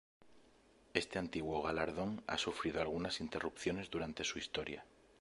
[1.01, 4.83] Este antiguo galardón ha sufrido algunas interrupciones durante su historia.